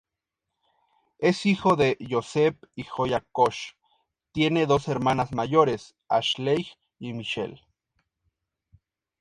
Es 1.19 1.45
hijo 1.45 1.75
de 1.75 1.95
Joseph 2.09 2.57
y 2.73 2.85
Joya 2.85 3.23
Koch, 3.31 3.75
tiene 4.31 4.65
dos 4.65 4.87
hermanas 4.87 5.31
mayores: 5.31 5.93
Ashleigh 6.09 6.71
y 6.97 7.13
Michelle. 7.13 7.61